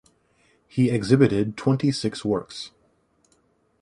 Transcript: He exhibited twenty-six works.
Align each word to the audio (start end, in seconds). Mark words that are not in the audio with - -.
He 0.67 0.89
exhibited 0.89 1.55
twenty-six 1.55 2.25
works. 2.25 2.71